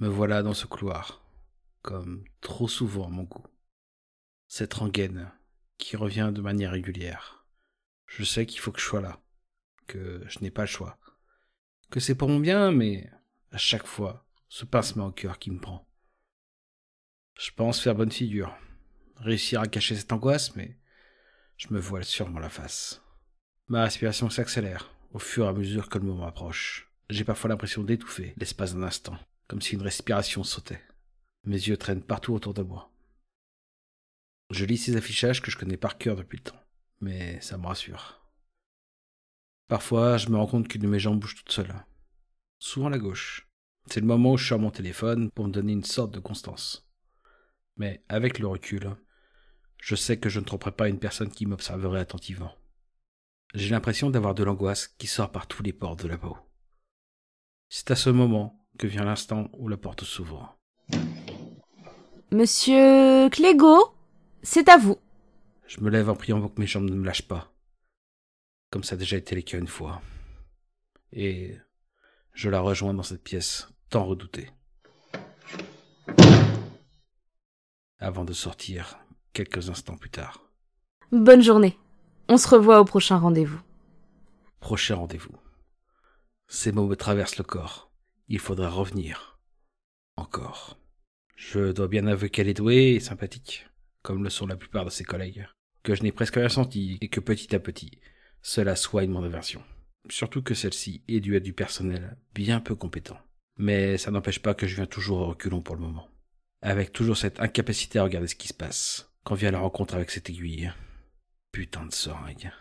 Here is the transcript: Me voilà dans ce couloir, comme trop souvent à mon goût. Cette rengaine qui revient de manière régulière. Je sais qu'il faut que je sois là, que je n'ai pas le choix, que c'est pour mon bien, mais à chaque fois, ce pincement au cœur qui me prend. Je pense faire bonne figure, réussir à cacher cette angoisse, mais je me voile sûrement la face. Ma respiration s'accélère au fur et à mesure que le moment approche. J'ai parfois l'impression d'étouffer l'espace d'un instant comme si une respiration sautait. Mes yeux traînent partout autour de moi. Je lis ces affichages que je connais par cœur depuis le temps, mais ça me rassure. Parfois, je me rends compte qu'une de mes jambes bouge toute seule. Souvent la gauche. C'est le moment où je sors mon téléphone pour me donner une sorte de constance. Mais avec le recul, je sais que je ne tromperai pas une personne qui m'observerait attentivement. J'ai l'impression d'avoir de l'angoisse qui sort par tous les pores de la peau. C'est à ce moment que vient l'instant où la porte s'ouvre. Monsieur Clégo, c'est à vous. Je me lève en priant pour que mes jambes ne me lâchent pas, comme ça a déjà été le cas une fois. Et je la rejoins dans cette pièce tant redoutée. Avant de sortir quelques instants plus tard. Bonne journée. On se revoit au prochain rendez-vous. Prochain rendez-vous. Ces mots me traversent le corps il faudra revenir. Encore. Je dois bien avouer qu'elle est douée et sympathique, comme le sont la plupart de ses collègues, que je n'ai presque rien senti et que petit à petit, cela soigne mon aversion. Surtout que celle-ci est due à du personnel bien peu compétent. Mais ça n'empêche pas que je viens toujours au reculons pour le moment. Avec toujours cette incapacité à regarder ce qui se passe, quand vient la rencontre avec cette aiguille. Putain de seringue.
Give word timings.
Me 0.00 0.08
voilà 0.08 0.42
dans 0.42 0.54
ce 0.54 0.64
couloir, 0.64 1.22
comme 1.82 2.24
trop 2.40 2.68
souvent 2.68 3.04
à 3.04 3.10
mon 3.10 3.24
goût. 3.24 3.44
Cette 4.48 4.72
rengaine 4.72 5.30
qui 5.76 5.94
revient 5.94 6.32
de 6.34 6.40
manière 6.40 6.70
régulière. 6.70 7.44
Je 8.06 8.24
sais 8.24 8.46
qu'il 8.46 8.60
faut 8.60 8.72
que 8.72 8.80
je 8.80 8.86
sois 8.86 9.02
là, 9.02 9.20
que 9.86 10.24
je 10.26 10.38
n'ai 10.38 10.50
pas 10.50 10.62
le 10.62 10.68
choix, 10.68 10.98
que 11.90 12.00
c'est 12.00 12.14
pour 12.14 12.30
mon 12.30 12.40
bien, 12.40 12.72
mais 12.72 13.10
à 13.52 13.58
chaque 13.58 13.86
fois, 13.86 14.26
ce 14.48 14.64
pincement 14.64 15.08
au 15.08 15.12
cœur 15.12 15.38
qui 15.38 15.50
me 15.50 15.60
prend. 15.60 15.86
Je 17.38 17.50
pense 17.50 17.78
faire 17.78 17.94
bonne 17.94 18.10
figure, 18.10 18.56
réussir 19.16 19.60
à 19.60 19.66
cacher 19.66 19.96
cette 19.96 20.12
angoisse, 20.12 20.56
mais 20.56 20.78
je 21.58 21.68
me 21.74 21.78
voile 21.78 22.06
sûrement 22.06 22.40
la 22.40 22.48
face. 22.48 23.02
Ma 23.68 23.82
respiration 23.82 24.30
s'accélère 24.30 24.94
au 25.12 25.18
fur 25.18 25.44
et 25.44 25.48
à 25.48 25.52
mesure 25.52 25.90
que 25.90 25.98
le 25.98 26.06
moment 26.06 26.26
approche. 26.26 26.90
J'ai 27.10 27.24
parfois 27.24 27.50
l'impression 27.50 27.84
d'étouffer 27.84 28.32
l'espace 28.38 28.74
d'un 28.74 28.84
instant 28.84 29.18
comme 29.50 29.60
si 29.60 29.74
une 29.74 29.82
respiration 29.82 30.44
sautait. 30.44 30.80
Mes 31.42 31.56
yeux 31.56 31.76
traînent 31.76 32.04
partout 32.04 32.34
autour 32.34 32.54
de 32.54 32.62
moi. 32.62 32.92
Je 34.50 34.64
lis 34.64 34.78
ces 34.78 34.94
affichages 34.94 35.42
que 35.42 35.50
je 35.50 35.58
connais 35.58 35.76
par 35.76 35.98
cœur 35.98 36.14
depuis 36.14 36.36
le 36.36 36.44
temps, 36.44 36.62
mais 37.00 37.40
ça 37.40 37.58
me 37.58 37.66
rassure. 37.66 38.24
Parfois, 39.66 40.18
je 40.18 40.28
me 40.28 40.36
rends 40.36 40.46
compte 40.46 40.68
qu'une 40.68 40.82
de 40.82 40.86
mes 40.86 41.00
jambes 41.00 41.18
bouge 41.18 41.34
toute 41.34 41.50
seule. 41.50 41.74
Souvent 42.60 42.90
la 42.90 43.00
gauche. 43.00 43.48
C'est 43.86 43.98
le 43.98 44.06
moment 44.06 44.34
où 44.34 44.36
je 44.36 44.46
sors 44.46 44.60
mon 44.60 44.70
téléphone 44.70 45.32
pour 45.32 45.48
me 45.48 45.52
donner 45.52 45.72
une 45.72 45.82
sorte 45.82 46.14
de 46.14 46.20
constance. 46.20 46.88
Mais 47.76 48.04
avec 48.08 48.38
le 48.38 48.46
recul, 48.46 48.94
je 49.78 49.96
sais 49.96 50.20
que 50.20 50.28
je 50.28 50.38
ne 50.38 50.44
tromperai 50.44 50.70
pas 50.70 50.88
une 50.88 51.00
personne 51.00 51.32
qui 51.32 51.46
m'observerait 51.46 51.98
attentivement. 51.98 52.54
J'ai 53.54 53.70
l'impression 53.70 54.10
d'avoir 54.10 54.36
de 54.36 54.44
l'angoisse 54.44 54.86
qui 54.86 55.08
sort 55.08 55.32
par 55.32 55.48
tous 55.48 55.64
les 55.64 55.72
pores 55.72 55.96
de 55.96 56.06
la 56.06 56.18
peau. 56.18 56.38
C'est 57.68 57.90
à 57.90 57.96
ce 57.96 58.10
moment 58.10 58.59
que 58.80 58.86
vient 58.86 59.04
l'instant 59.04 59.50
où 59.58 59.68
la 59.68 59.76
porte 59.76 60.04
s'ouvre. 60.04 60.56
Monsieur 62.32 63.28
Clégo, 63.28 63.94
c'est 64.42 64.70
à 64.70 64.78
vous. 64.78 64.96
Je 65.66 65.82
me 65.82 65.90
lève 65.90 66.08
en 66.08 66.16
priant 66.16 66.40
pour 66.40 66.54
que 66.54 66.60
mes 66.60 66.66
jambes 66.66 66.88
ne 66.88 66.96
me 66.96 67.04
lâchent 67.04 67.28
pas, 67.28 67.52
comme 68.70 68.82
ça 68.82 68.94
a 68.94 68.98
déjà 68.98 69.18
été 69.18 69.34
le 69.34 69.42
cas 69.42 69.58
une 69.58 69.66
fois. 69.66 70.00
Et 71.12 71.58
je 72.32 72.48
la 72.48 72.60
rejoins 72.60 72.94
dans 72.94 73.02
cette 73.02 73.22
pièce 73.22 73.68
tant 73.90 74.06
redoutée. 74.06 74.50
Avant 77.98 78.24
de 78.24 78.32
sortir 78.32 78.98
quelques 79.34 79.68
instants 79.68 79.98
plus 79.98 80.08
tard. 80.08 80.50
Bonne 81.12 81.42
journée. 81.42 81.78
On 82.30 82.38
se 82.38 82.48
revoit 82.48 82.80
au 82.80 82.86
prochain 82.86 83.18
rendez-vous. 83.18 83.60
Prochain 84.58 84.94
rendez-vous. 84.96 85.36
Ces 86.48 86.72
mots 86.72 86.86
me 86.86 86.96
traversent 86.96 87.36
le 87.36 87.44
corps 87.44 87.89
il 88.30 88.38
faudra 88.38 88.70
revenir. 88.70 89.40
Encore. 90.16 90.78
Je 91.34 91.72
dois 91.72 91.88
bien 91.88 92.06
avouer 92.06 92.30
qu'elle 92.30 92.48
est 92.48 92.54
douée 92.54 92.94
et 92.94 93.00
sympathique, 93.00 93.66
comme 94.02 94.22
le 94.22 94.30
sont 94.30 94.46
la 94.46 94.56
plupart 94.56 94.84
de 94.84 94.90
ses 94.90 95.04
collègues, 95.04 95.48
que 95.82 95.96
je 95.96 96.04
n'ai 96.04 96.12
presque 96.12 96.36
rien 96.36 96.48
senti 96.48 96.96
et 97.00 97.08
que 97.08 97.18
petit 97.18 97.54
à 97.56 97.58
petit, 97.58 98.00
cela 98.40 98.76
soigne 98.76 99.10
mon 99.10 99.24
aversion. 99.24 99.62
Surtout 100.08 100.42
que 100.42 100.54
celle-ci 100.54 101.02
est 101.08 101.20
due 101.20 101.36
à 101.36 101.40
du 101.40 101.52
personnel 101.52 102.16
bien 102.32 102.60
peu 102.60 102.76
compétent. 102.76 103.18
Mais 103.58 103.98
ça 103.98 104.12
n'empêche 104.12 104.40
pas 104.40 104.54
que 104.54 104.68
je 104.68 104.76
viens 104.76 104.86
toujours 104.86 105.18
au 105.18 105.26
reculons 105.26 105.60
pour 105.60 105.74
le 105.74 105.82
moment. 105.82 106.08
Avec 106.62 106.92
toujours 106.92 107.16
cette 107.16 107.40
incapacité 107.40 107.98
à 107.98 108.04
regarder 108.04 108.28
ce 108.28 108.36
qui 108.36 108.48
se 108.48 108.54
passe, 108.54 109.12
quand 109.24 109.34
vient 109.34 109.50
la 109.50 109.58
rencontre 109.58 109.94
avec 109.94 110.10
cette 110.10 110.30
aiguille. 110.30 110.72
Putain 111.50 111.84
de 111.84 111.92
seringue. 111.92 112.52